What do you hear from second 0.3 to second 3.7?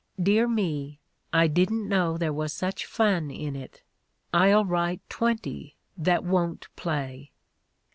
me, I didn't know there was such fun in